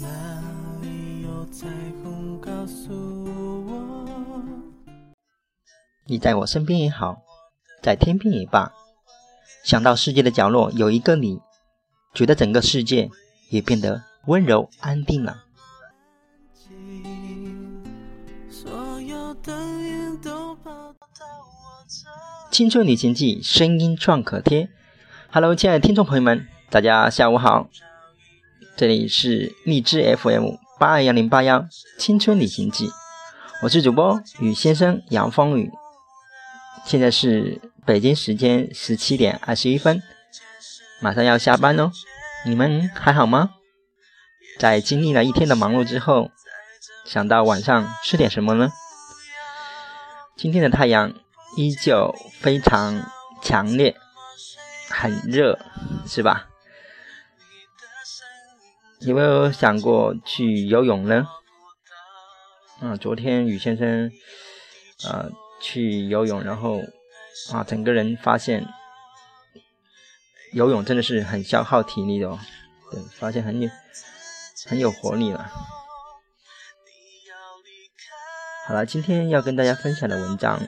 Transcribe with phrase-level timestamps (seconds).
[0.00, 0.06] 哪
[0.80, 1.66] 里有彩
[2.04, 2.92] 虹告诉
[3.24, 4.40] 我
[6.06, 7.22] 你在我身边也好，
[7.82, 8.72] 在天边也罢，
[9.64, 11.40] 想到世界的角落有一个你，
[12.14, 13.10] 觉得整个世界
[13.50, 15.44] 也变得温柔安定了。
[22.52, 24.70] 青春旅行记，声音创可贴。
[25.30, 27.68] Hello，亲爱的听众朋友们，大家下午好，
[28.78, 31.66] 这里是荔枝 FM 八二幺零八幺
[31.98, 32.88] 青春旅行记，
[33.60, 35.72] 我是主播雨先生杨风雨。
[36.84, 40.00] 现在是北京时间十七点二十一分，
[41.00, 41.90] 马上要下班哦。
[42.46, 43.50] 你们还好吗？
[44.60, 46.30] 在经历了一天的忙碌之后，
[47.04, 48.70] 想到晚上吃点什么呢？
[50.36, 51.12] 今天的太阳
[51.56, 53.10] 依旧非常
[53.42, 53.96] 强烈，
[54.88, 55.58] 很热，
[56.06, 56.46] 是吧？
[59.00, 61.26] 有没有想过去游泳呢？
[62.80, 64.10] 嗯，昨天雨先生，
[65.04, 65.30] 呃。
[65.60, 66.80] 去游泳，然后
[67.52, 68.64] 啊，整个人发现
[70.52, 72.38] 游泳真的是很消耗体力的哦。
[72.92, 73.68] 对，发现很有
[74.68, 75.50] 很有活力了。
[78.68, 80.60] 好了，今天要跟大家分享的文章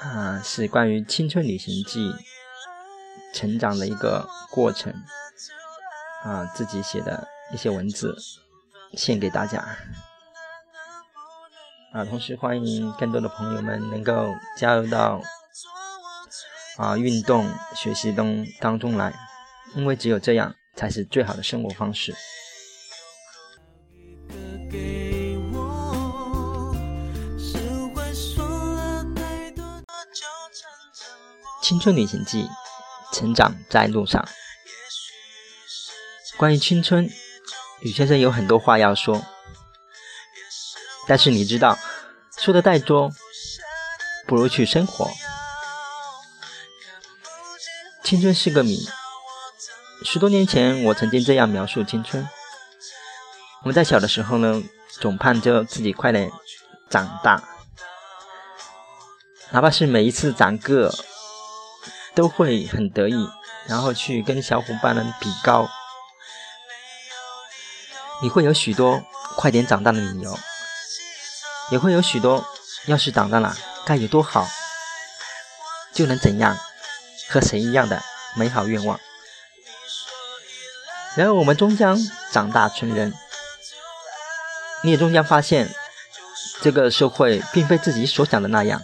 [0.00, 2.14] 啊，是关于青春旅行记
[3.34, 4.94] 成长的一个过程
[6.26, 8.16] 啊，自己写的一些文字，
[8.94, 9.64] 献给大家。
[11.92, 15.20] 啊，同时欢迎更多的朋友们能够加入到
[16.78, 19.14] 啊运动学习中当中来，
[19.76, 22.12] 因为只有这样才是最好的生活方式。
[31.62, 32.48] 青春旅行记，
[33.12, 34.26] 成长在路上。
[36.36, 37.10] 关于青春，
[37.80, 39.24] 吕先生有很多话要说。
[41.08, 41.78] 但是你知道，
[42.36, 43.10] 说的太多，
[44.26, 45.10] 不如去生活。
[48.04, 48.86] 青春是个谜。
[50.04, 52.28] 十多年前，我曾经这样描述青春：
[53.62, 54.62] 我们在小的时候呢，
[55.00, 56.30] 总盼着自己快点
[56.90, 57.42] 长大，
[59.50, 60.92] 哪怕是每一次长个，
[62.14, 63.28] 都会很得意，
[63.66, 65.66] 然后去跟小伙伴们比高。
[68.22, 69.02] 你会有许多
[69.36, 70.38] 快点长大的理由。
[71.68, 72.46] 也会有许多，
[72.86, 74.46] 要是长大了该有多好，
[75.92, 76.56] 就能怎样，
[77.28, 78.00] 和谁一样的
[78.36, 79.00] 美好愿望。
[81.16, 81.98] 然而我们终将
[82.30, 83.12] 长大成人，
[84.84, 85.74] 你也终将发现，
[86.62, 88.80] 这个社会并非自己所想的那样。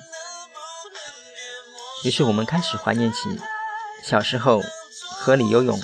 [2.02, 3.40] 于是我们开始怀念起
[4.02, 4.60] 小时候
[5.20, 5.80] 河里游泳、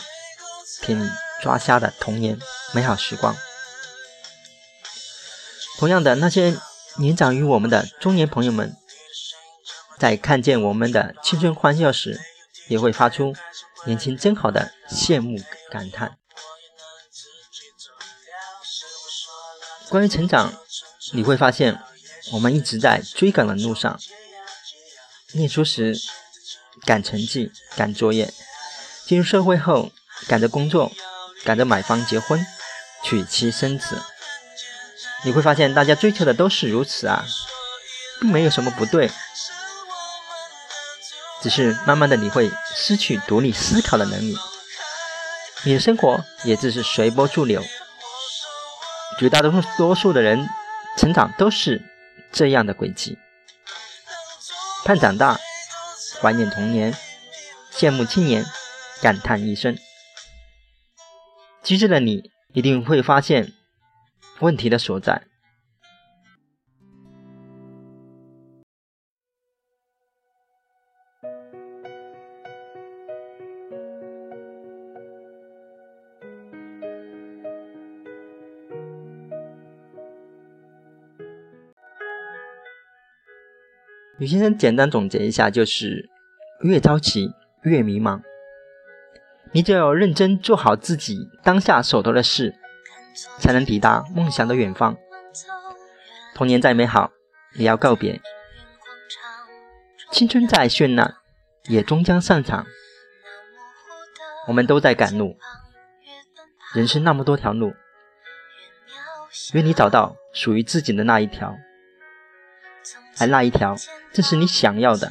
[0.82, 1.08] 田里
[1.40, 2.36] 抓虾的童年
[2.74, 3.36] 美好时光。
[5.78, 6.58] 同样的那些。
[7.00, 8.76] 年长于我们的中年朋友们，
[10.00, 12.20] 在看见我们的青春欢笑时，
[12.66, 13.36] 也会发出
[13.86, 15.38] “年轻真好”的羡慕
[15.70, 16.18] 感叹。
[19.88, 20.52] 关于成长，
[21.12, 21.80] 你会发现，
[22.32, 24.00] 我们一直在追赶的路上。
[25.34, 25.96] 念书时
[26.84, 28.32] 赶成绩、赶作业；
[29.06, 29.92] 进入社会后，
[30.26, 30.90] 赶着工作，
[31.44, 32.44] 赶着买房、结婚、
[33.02, 34.02] 娶妻生子。
[35.24, 37.24] 你会发现，大家追求的都是如此啊，
[38.20, 39.10] 并没有什么不对，
[41.42, 44.36] 只是慢慢的你会失去独立思考的能力，
[45.64, 47.64] 你的生活也只是随波逐流。
[49.18, 50.48] 绝大多数多数的人
[50.96, 51.82] 成长都是
[52.30, 53.18] 这样的轨迹：
[54.84, 55.40] 盼长大，
[56.20, 56.96] 怀念童年，
[57.74, 58.46] 羡慕青年，
[59.02, 59.76] 感叹一生。
[61.64, 63.52] 机智的你一定会发现。
[64.40, 65.22] 问题的所在。
[84.18, 86.08] 吕先生简单总结一下，就是
[86.62, 87.32] 越着急
[87.62, 88.20] 越迷茫。
[89.52, 92.54] 你只有认真做好自己当下手头的事。
[93.40, 94.96] 才能抵达梦想的远方。
[96.34, 97.10] 童年再美好，
[97.54, 98.20] 也要告别；
[100.12, 101.16] 青春再绚烂，
[101.64, 102.64] 也终将散场。
[104.46, 105.36] 我们都在赶路，
[106.74, 107.74] 人生那么多条路，
[109.52, 111.56] 愿你找到属于自己的那一条，
[113.18, 113.74] 而那一条
[114.12, 115.10] 正是你想要的。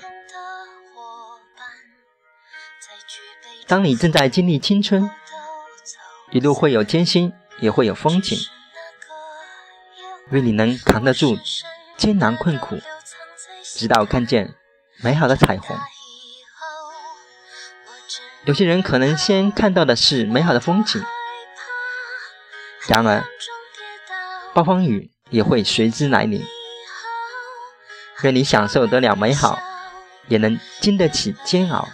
[3.68, 5.10] 当你正在经历青春，
[6.32, 7.34] 一路会有艰辛。
[7.60, 8.38] 也会有风景，
[10.30, 11.40] 愿你能扛得住
[11.98, 12.78] 艰难困苦，
[13.64, 14.54] 直到看见
[15.02, 15.76] 美好的彩虹。
[18.46, 21.04] 有些人可能先看到的是美好的风景，
[22.88, 23.24] 然而
[24.54, 26.46] 暴风雨也会随之来临。
[28.22, 29.58] 愿你享受得了美好，
[30.28, 31.88] 也能经得起煎熬。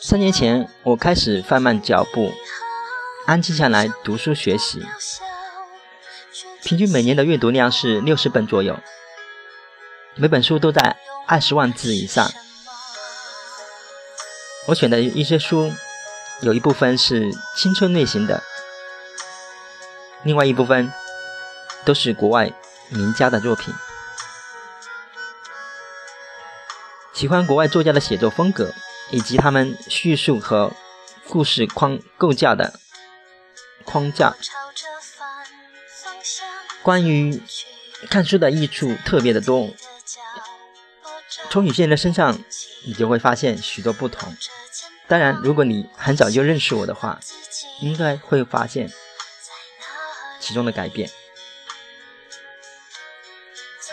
[0.00, 2.30] 三年前，我开始放慢脚步，
[3.24, 4.82] 安静下来读书学习。
[6.62, 8.78] 平均每年的阅读量是六十本左右，
[10.16, 12.30] 每本书都在二十万字以上。
[14.66, 15.72] 我选的一些书，
[16.42, 18.42] 有一部分是青春类型的，
[20.24, 20.92] 另外一部分
[21.86, 22.52] 都是国外
[22.90, 23.74] 名家的作品。
[27.12, 28.72] 喜欢国外作家的写作风格，
[29.10, 30.72] 以及他们叙述和
[31.28, 32.78] 故事框构架的
[33.84, 34.36] 框架。
[36.82, 37.42] 关于
[38.08, 39.68] 看书的益处特别的多，
[41.50, 42.38] 从有些人的身上，
[42.86, 44.34] 你就会发现许多不同。
[45.08, 47.18] 当然，如果你很早就认识我的话，
[47.80, 48.92] 应该会发现
[50.38, 51.10] 其中的改变。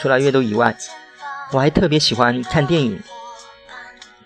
[0.05, 0.77] 除了阅读以外，
[1.49, 3.01] 我还特别喜欢看电影。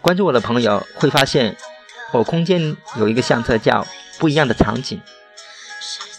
[0.01, 1.55] 关注我的朋友会发现，
[2.11, 3.87] 我空间有一个相册叫
[4.19, 5.01] “不一样的场景”。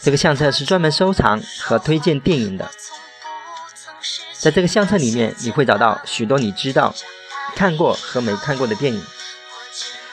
[0.01, 2.71] 这个相册是专门收藏和推荐电影的。
[4.33, 6.95] 在这个相册里面，你会找到许多你知道、
[7.55, 9.05] 看过和没看过的电影。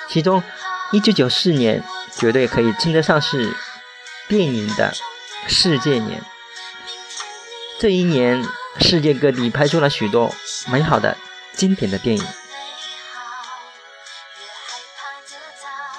[0.09, 0.43] 其中，
[0.91, 1.81] 一九九四年
[2.17, 3.55] 绝对可以称得上是
[4.27, 4.93] 电影的
[5.47, 6.21] 世界年。
[7.79, 8.43] 这一年，
[8.79, 10.33] 世界各地拍出了许多
[10.67, 11.17] 美好的、
[11.53, 12.25] 经典的电影。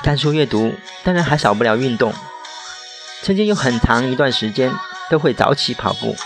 [0.03, 2.15] 看书阅读，当然还少不了运动。
[3.23, 4.73] 曾经有很长一段时间
[5.11, 6.17] 都会早起跑步，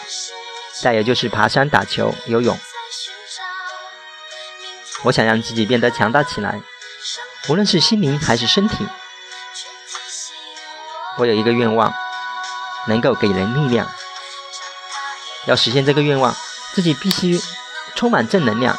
[0.81, 2.57] 再有就是爬山、打球、游泳。
[5.05, 6.61] 我想让自己变得强大起来。
[7.49, 8.87] 无论是心灵还是身体，
[11.19, 11.93] 我有一个愿望，
[12.87, 13.91] 能够给人力量。
[15.47, 16.35] 要实现这个愿望，
[16.73, 17.41] 自己必须
[17.95, 18.79] 充满正能量。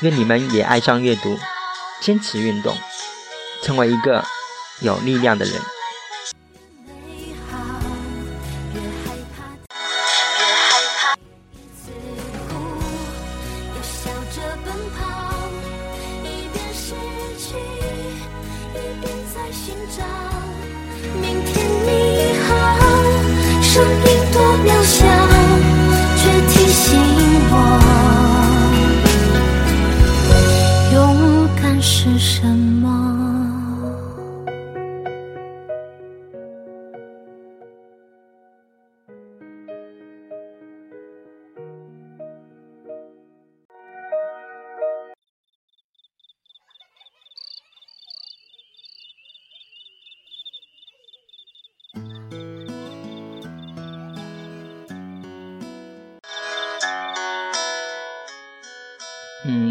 [0.00, 1.38] 愿你们也爱上阅读，
[2.00, 2.76] 坚持运动，
[3.62, 4.24] 成为一个
[4.80, 5.60] 有力量的人。
[23.78, 23.92] 声音
[24.32, 25.06] 多渺小
[26.16, 26.98] 却提醒
[27.48, 27.54] 我
[30.92, 32.44] 勇敢是什
[32.82, 33.07] 么？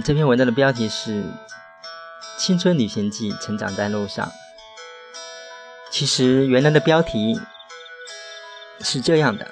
[0.08, 1.22] 这篇文章的标题是
[2.38, 4.26] 《青春旅行记：成长在路上》。
[5.92, 7.38] 其实原来的标题
[8.80, 9.52] 是这样的：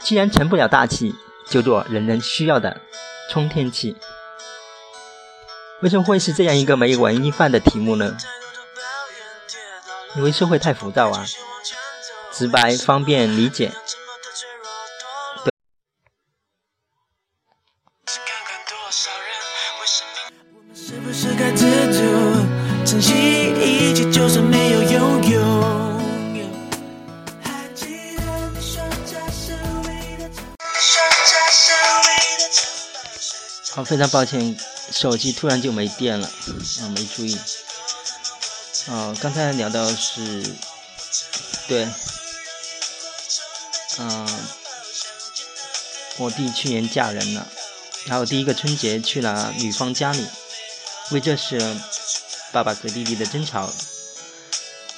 [0.00, 1.14] 既然成不了大器，
[1.48, 2.82] 就做人人需要的
[3.30, 3.96] 充电器。
[5.80, 8.14] 为什么会是这样一个没文艺范的题目呢？
[10.16, 11.24] 因为社会太浮躁啊，
[12.30, 13.72] 直白方便理解。
[33.88, 34.54] 非常抱歉，
[34.92, 37.34] 手机突然就没电了，啊，没注意。
[38.88, 40.44] 哦，刚才聊到是，
[41.66, 41.88] 对，
[43.98, 44.28] 嗯，
[46.18, 47.48] 我弟去年嫁人了，
[48.04, 50.26] 然后第一个春节去了女方家里，
[51.12, 51.58] 为这事，
[52.52, 53.72] 爸爸和弟弟的争吵，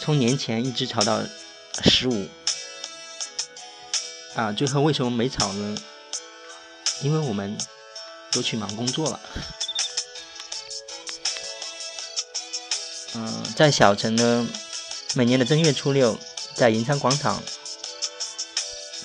[0.00, 1.22] 从年前一直吵到
[1.84, 2.28] 十五，
[4.34, 5.78] 啊，最后为什么没吵呢？
[7.02, 7.56] 因为我们。
[8.32, 9.20] 都去忙工作了。
[13.14, 14.46] 嗯，在小城呢，
[15.14, 16.18] 每年的正月初六，
[16.54, 17.42] 在银山广场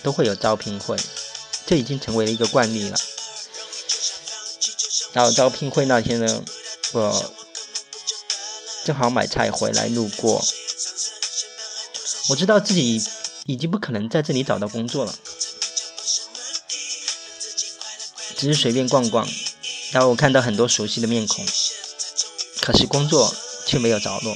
[0.03, 0.96] 都会有招聘会，
[1.65, 2.98] 这已经成为了一个惯例了。
[5.13, 6.44] 然后招聘会那天呢，
[6.91, 7.34] 我
[8.84, 10.46] 正好买菜回来路过，
[12.29, 13.01] 我知道自己
[13.46, 15.15] 已经不可能在这里找到工作了，
[18.38, 19.27] 只是随便逛逛，
[19.92, 21.46] 然后我看到很多熟悉的面孔，
[22.62, 24.36] 可是工作却没有着落。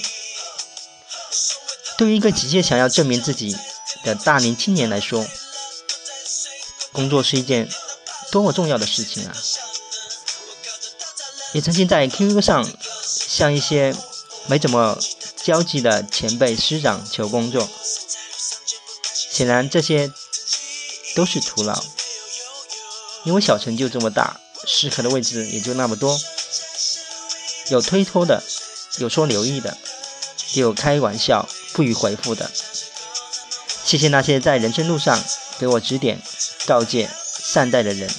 [1.97, 3.55] 对于一个急切想要证明自己
[4.03, 5.27] 的大龄青年来说，
[6.93, 7.69] 工作是一件
[8.31, 9.35] 多么重要的事情啊！
[11.53, 12.71] 也曾经在 QQ 上
[13.03, 13.95] 向一些
[14.47, 14.97] 没怎么
[15.43, 17.69] 交际的前辈师长求工作，
[19.31, 20.11] 显然这些
[21.15, 21.83] 都是徒劳，
[23.29, 26.19] 因为小城就这么大，适合的位置也就那么多，
[27.69, 28.41] 有推脱的，
[28.97, 29.77] 有说留意的，
[30.53, 31.47] 也有开玩笑。
[31.73, 32.49] 不予回复的，
[33.85, 35.23] 谢谢那些在人生路上
[35.59, 36.19] 给我指点、
[36.65, 37.07] 告诫、
[37.43, 38.09] 善待的人。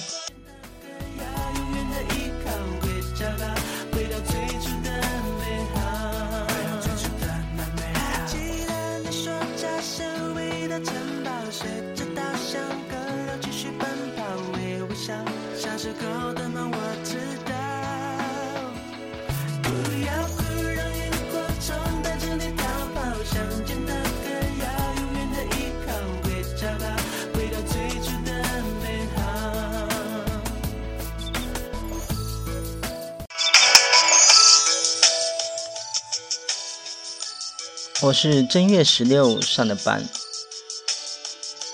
[38.03, 40.03] 我是正月十六上的班，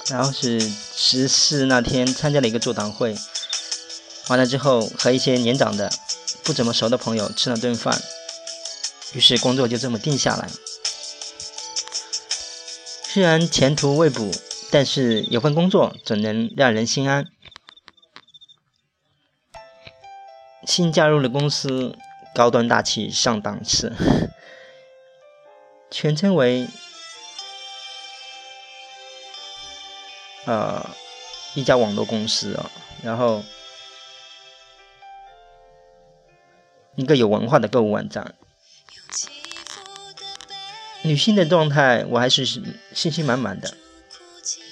[0.10, 3.16] 然后是十四那天参加了一个座谈会，
[4.28, 5.90] 完了之后和一些年长的、
[6.44, 7.98] 不怎么熟的朋友吃了顿饭，
[9.14, 10.50] 于是工作就这么定下来。
[13.06, 14.30] 虽然前途未卜，
[14.70, 17.26] 但是有份工作总能让人心安。
[20.66, 21.96] 新加入的公司，
[22.36, 23.94] 高端大气上档次。
[26.00, 26.68] 全称为
[30.46, 30.88] 呃
[31.56, 32.70] 一家网络公司啊，
[33.02, 33.44] 然后
[36.94, 38.36] 一个有文化的购物网站。
[41.02, 43.76] 女性的状态我还是信心满满的，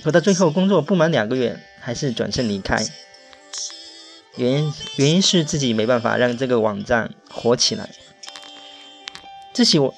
[0.04, 2.86] 可到最后工作不满两个月，还是转身离开。
[4.36, 7.90] 原因原因是自己没办法让这个网站火起来。
[9.56, 9.96] 这些我。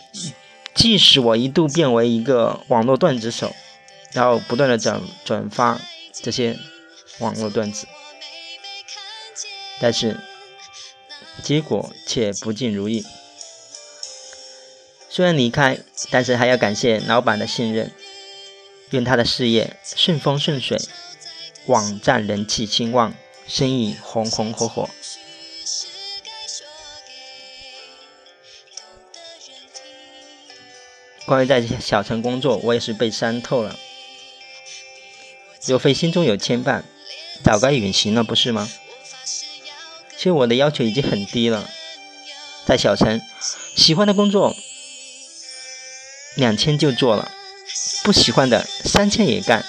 [0.77, 3.53] 即使我一度变为一个网络段子手，
[4.13, 5.81] 然后不断的转转发
[6.13, 6.57] 这些
[7.17, 7.87] 网络段子，
[9.79, 10.19] 但是
[11.41, 13.03] 结果却不尽如意。
[15.09, 15.79] 虽然离开，
[16.11, 17.91] 但是还要感谢老板的信任，
[18.91, 20.77] 愿他的事业顺风顺水，
[21.65, 23.15] 网站人气兴旺，
[23.47, 24.87] 生意红红火火。
[31.27, 33.77] 关于在小城工作，我也是被伤透了。
[35.65, 36.83] 若非心中有牵绊，
[37.43, 38.71] 早该远行了，不是吗？
[40.15, 41.69] 其实我的要求已经很低了，
[42.65, 43.21] 在小城，
[43.75, 44.55] 喜欢的工作
[46.35, 47.29] 两千就做了，
[48.03, 49.65] 不喜欢的三千也干，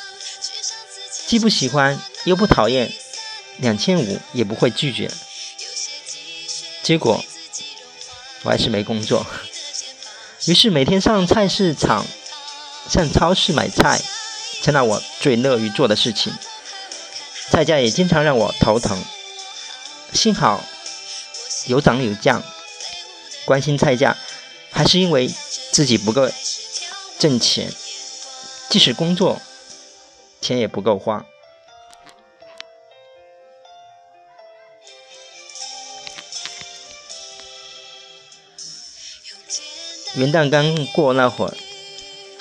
[1.27, 2.93] 既不喜欢又不讨厌，
[3.57, 5.11] 两千五也不会拒绝。
[6.85, 7.25] 结果
[8.45, 9.27] 我还是没工作。
[10.47, 12.07] 于是每天上菜市场、
[12.89, 14.01] 上超市买菜，
[14.63, 16.33] 成了我最乐于做的事情。
[17.51, 19.03] 菜价也经常让我头疼。
[20.13, 20.63] 幸好
[21.67, 22.43] 有涨有降，
[23.45, 24.17] 关心菜价，
[24.71, 25.29] 还是因为
[25.73, 26.31] 自己不够
[27.19, 27.73] 挣钱。
[28.69, 29.41] 即使工作，
[30.41, 31.25] 钱也不够花。
[40.19, 41.55] 元旦刚过那会儿，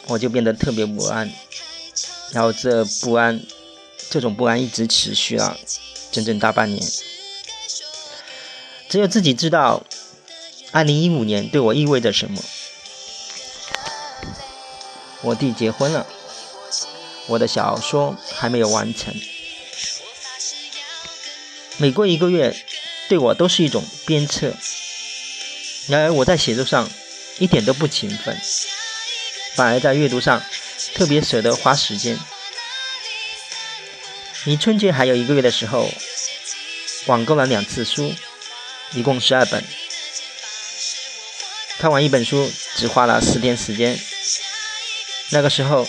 [0.07, 1.31] 我就变得特别不安，
[2.31, 3.39] 然后这不安，
[4.10, 5.55] 这种不安一直持续了
[6.12, 6.84] 整整大半年。
[8.89, 9.86] 只有自己知道，
[10.72, 12.41] 二零一五年对我意味着什么。
[15.22, 16.07] 我弟结婚了，
[17.27, 19.13] 我的小说还没有完成，
[21.77, 22.55] 每过一个月，
[23.07, 24.53] 对我都是一种鞭策。
[25.88, 26.89] 然而我在写作上。
[27.39, 28.39] 一点都不勤奋，
[29.56, 30.44] 反而在阅读上
[30.96, 32.17] 特别舍得花时间。
[34.46, 35.91] 离春节还有一个月的时候，
[37.08, 38.13] 网购了两次书，
[38.94, 39.63] 一共十二本。
[41.77, 44.00] 看完一本书只花了四天时间。
[45.29, 45.88] 那个时候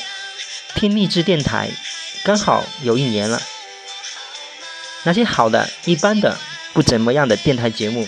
[0.75, 1.71] 听励志电台，
[2.25, 3.41] 刚好有一年了。
[5.05, 6.39] 那些好的、一般的、
[6.73, 8.07] 不怎么样的电台节目，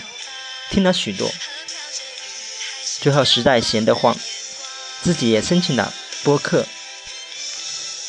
[0.69, 1.31] 听了许多。
[3.01, 4.15] 最后实在闲得慌，
[5.01, 5.91] 自己也申请了
[6.23, 6.65] 播客。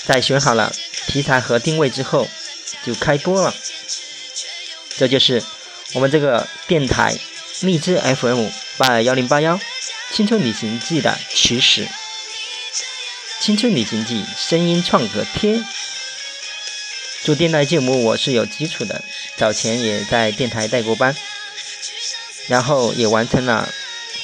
[0.05, 0.73] 在选好了
[1.07, 2.29] 题材和定位之后，
[2.85, 3.55] 就开播了。
[4.99, 5.43] 这就是
[5.95, 7.17] 我们这个电台
[7.61, 9.59] 荔枝 FM 八二幺零八幺
[10.13, 11.89] 青春旅行记的起始。
[13.41, 15.63] 青春旅行记声音创可贴。
[17.25, 19.03] 做电台节目我是有基础的，
[19.37, 21.17] 早前也在电台带过班，
[22.49, 23.73] 然后也完成了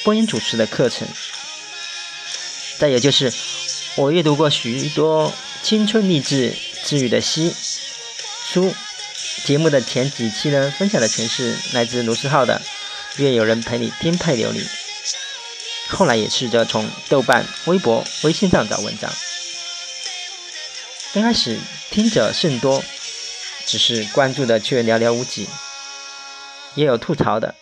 [0.03, 1.07] 播音主持的课程。
[2.77, 3.33] 再有就是
[3.95, 7.53] 我阅读过许多青春励志治愈的诗
[8.51, 8.73] 书。
[9.45, 12.61] 节目的前几期呢，分享的全是来自卢思浩的
[13.21, 14.59] 《愿有人陪你颠沛流离》。
[15.89, 19.11] 后来也试着从豆瓣、微博、微信上找文章。
[21.13, 21.57] 刚开始
[21.89, 22.83] 听者甚多，
[23.65, 25.47] 只是关注的却寥寥无几，
[26.75, 27.55] 也有吐槽的。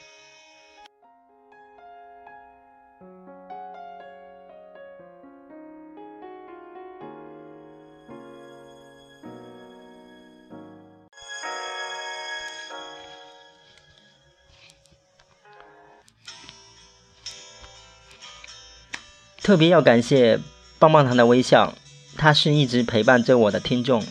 [19.47, 20.37] 特别要感谢
[20.77, 21.73] 棒棒糖的微笑。
[22.17, 24.03] 他是一直陪伴着我的听众，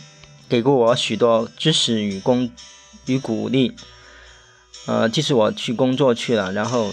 [0.48, 2.48] 给过我许多支持与鼓
[3.04, 3.76] 与鼓励。
[4.86, 6.90] 呃，即使我去工作去了，然后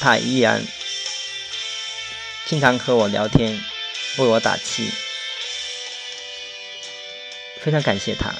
[0.00, 0.60] 他依然
[2.46, 3.56] 经常和我聊天，
[4.18, 4.90] 为我打气，
[7.60, 8.34] 非常感谢他。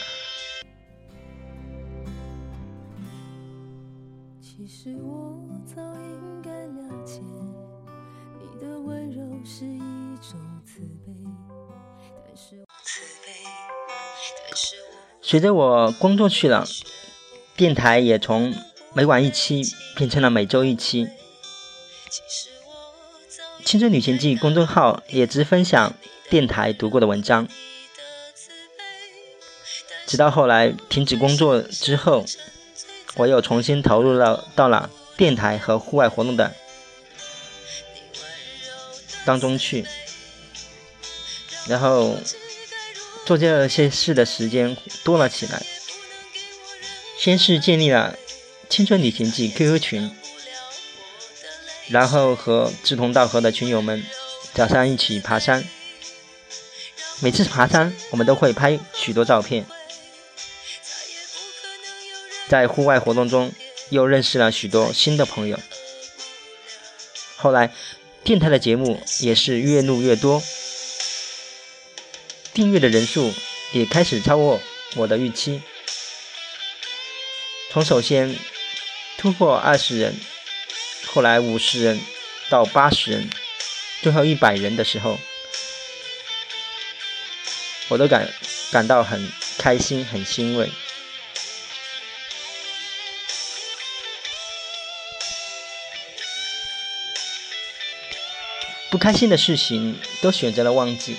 [4.43, 7.21] 其实我早应该了解，
[8.61, 9.79] 的温柔是一
[10.21, 10.81] 种慈
[13.25, 13.33] 悲。
[15.21, 16.67] 随着我工作去了，
[17.57, 18.55] 电台也从
[18.95, 19.63] 每晚一期
[19.95, 21.09] 变成了每周一期。
[23.65, 25.95] 青春旅行记公众号也只分享
[26.31, 27.47] 电台读过的文章。
[30.07, 32.25] 直到后来停止工作之后，
[33.17, 36.55] 我又重新投入了到了电台和户外活动的
[39.29, 39.85] 当中去。
[41.67, 42.17] 然后
[43.27, 45.63] 做这些事的时间多了起来。
[47.19, 48.17] 先是建立了
[48.71, 50.17] 青春旅行记 QQ 群，
[51.89, 54.03] 然后和志同道合的群友们
[54.55, 55.63] 早上一起爬山。
[57.21, 59.67] 每次爬山，我们都会拍许多照片。
[62.49, 63.53] 在户外活动中，
[63.91, 65.59] 又认识了许多新的朋友。
[67.37, 67.75] 后来，
[68.29, 70.43] 电台的节目也是越录越多。
[72.53, 73.33] 订阅的人数
[73.73, 74.61] 也开始超过
[74.97, 75.63] 我的预期，
[77.71, 78.37] 从首先
[79.17, 80.15] 突破二十人，
[81.07, 81.99] 后来五十人
[82.51, 83.31] 到八十人，
[84.03, 85.19] 最后一百人的时候，
[87.89, 88.31] 我都感
[88.71, 90.71] 感到很开心、很欣慰。
[98.91, 101.17] 不开心的事情都选择了忘记。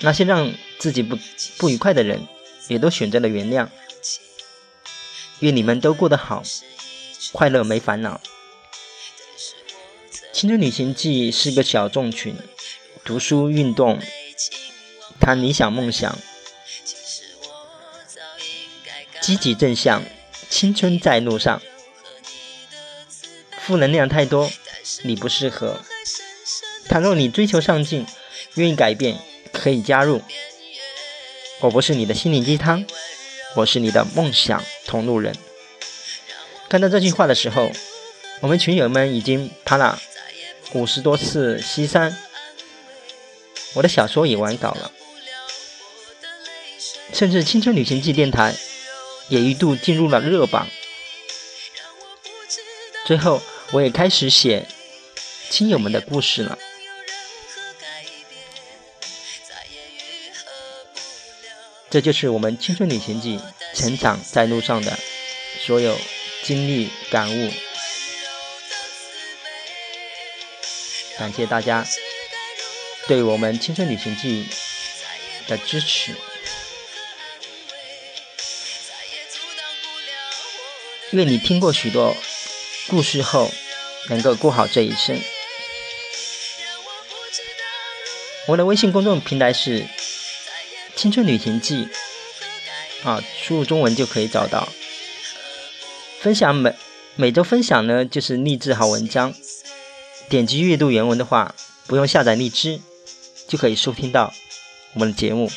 [0.00, 1.18] 那些让自己不
[1.58, 2.26] 不愉快的人，
[2.68, 3.68] 也都选择了原谅。
[5.40, 6.42] 愿你们都过得好，
[7.32, 8.20] 快乐没烦恼。
[10.32, 12.34] 青春旅行记是个小众群，
[13.04, 14.00] 读书、运动、
[15.20, 16.18] 谈理想梦想，
[19.20, 20.02] 积极正向，
[20.48, 21.60] 青春在路上。
[23.58, 24.50] 负能量太多，
[25.02, 25.84] 你不适合。
[26.90, 28.04] 倘若你追求上进，
[28.54, 29.16] 愿意改变。
[29.52, 30.22] 可以加入。
[31.60, 32.84] 我不是你的心灵鸡汤，
[33.54, 35.36] 我是你的梦想同路人。
[36.68, 37.70] 看到这句话的时候，
[38.40, 40.00] 我们群友们已经爬了
[40.72, 42.16] 五十多次西山。
[43.74, 44.90] 我的小说也完稿了，
[47.12, 48.54] 甚至《青春旅行记》电台
[49.28, 50.66] 也一度进入了热榜。
[53.04, 54.66] 最后，我也开始写
[55.50, 56.58] 亲友们的故事了。
[61.90, 63.40] 这就是我们青春旅行记
[63.74, 64.96] 成长在路上的
[65.66, 65.98] 所有
[66.44, 67.52] 经历感悟，
[71.18, 71.84] 感谢大家
[73.08, 74.46] 对我们青春旅行记
[75.48, 76.14] 的支持。
[81.10, 82.16] 愿你听过许多
[82.86, 83.50] 故事后，
[84.08, 85.20] 能够过好这一生。
[88.46, 89.84] 我的微信公众平台是。
[91.00, 91.88] 青春旅行记
[93.04, 94.68] 啊，输入中文就可以找到。
[96.20, 96.74] 分享每
[97.16, 99.32] 每周分享呢，就是励志好文章。
[100.28, 101.54] 点击阅读原文的话，
[101.86, 102.82] 不用下载荔枝，
[103.48, 104.34] 就可以收听到
[104.92, 105.50] 我们的节目。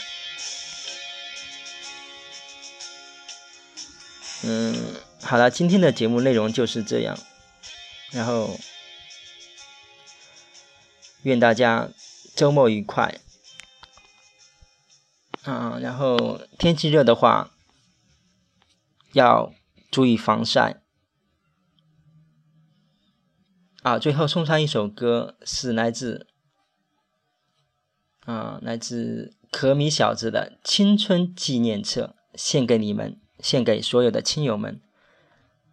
[4.44, 7.20] 嗯，好了，今天的节目内容就是这样。
[8.12, 8.58] 然后，
[11.24, 11.90] 愿大家
[12.34, 13.14] 周末愉快。
[15.44, 17.52] 啊，然后天气热的话，
[19.12, 19.54] 要
[19.92, 20.82] 注意防晒。
[23.82, 26.28] 啊，最后送上一首歌，是来自
[28.26, 34.80] 啊，来自可米小子的《青春纪念册》，献给你们，献给所有的亲友们，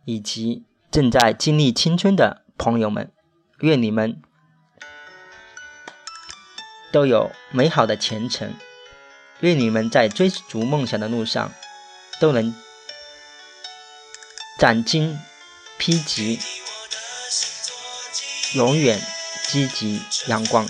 [0.05, 3.13] 以及正在经历青春的朋友们。
[3.61, 4.21] 愿你们
[6.91, 8.55] 都有美好的前程，
[9.41, 11.53] 愿你们在追逐梦想的路上
[12.21, 12.55] 都能
[14.59, 15.19] 斩荆
[15.79, 16.41] 披棘。
[18.55, 19.01] 永远
[19.47, 20.69] 积极阳光。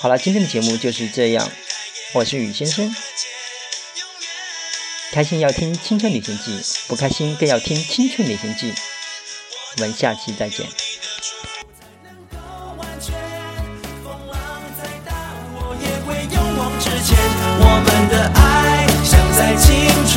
[0.00, 1.50] 好了，今天的节目就是这样。
[2.14, 2.96] 我是雨先生，
[5.12, 8.72] 开心要听《青春旅行记》，不开心更要听《青春旅行记》。
[9.76, 10.87] 我们下期再见。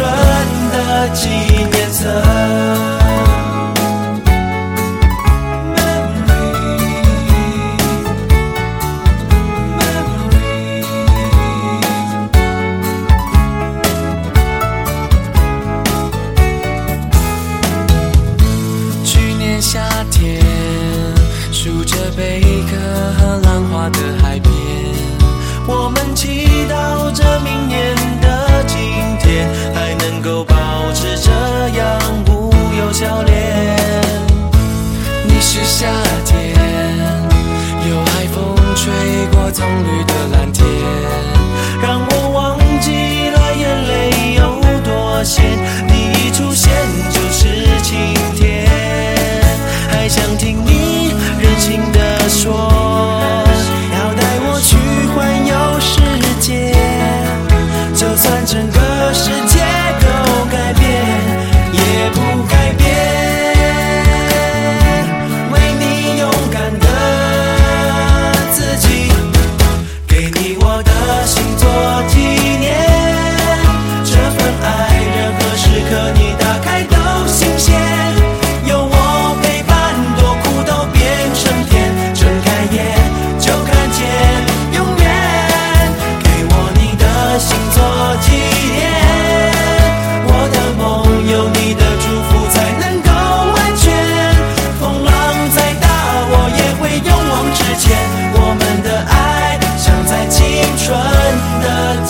[0.02, 0.42] 青春。
[1.14, 1.51] 纪念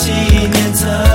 [0.02, 1.11] 纪念册。